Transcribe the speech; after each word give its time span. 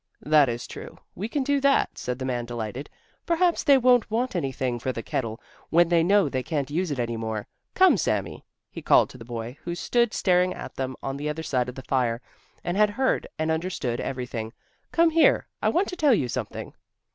"That 0.25 0.49
is 0.49 0.65
true. 0.65 0.97
We 1.13 1.29
can 1.29 1.43
do 1.43 1.61
that," 1.61 1.95
said 1.95 2.17
the 2.17 2.25
man, 2.25 2.45
delighted; 2.45 2.89
"perhaps 3.27 3.63
they 3.63 3.77
won't 3.77 4.09
want 4.09 4.35
anything 4.35 4.79
for 4.79 4.91
the 4.91 5.03
kettle 5.03 5.39
when 5.69 5.89
they 5.89 6.01
know 6.01 6.27
they 6.27 6.41
can't 6.41 6.71
use 6.71 6.89
it 6.89 6.97
any 6.97 7.17
more. 7.17 7.45
Come, 7.75 7.97
Sami," 7.97 8.43
he 8.71 8.81
called 8.81 9.11
to 9.11 9.19
the 9.19 9.25
boy, 9.25 9.59
who 9.63 9.75
stood 9.75 10.11
staring 10.15 10.55
at 10.55 10.73
them 10.73 10.95
on 11.03 11.17
the 11.17 11.29
other 11.29 11.43
side 11.43 11.69
of 11.69 11.75
the 11.75 11.83
fire, 11.83 12.19
and 12.63 12.77
had 12.77 12.89
heard 12.89 13.27
and 13.37 13.51
understood 13.51 13.99
everything 14.01 14.53
"come 14.91 15.11
here, 15.11 15.45
I 15.61 15.69
want 15.69 15.87
to 15.89 15.95
tell 15.95 16.15
you 16.15 16.27
something." 16.27 16.73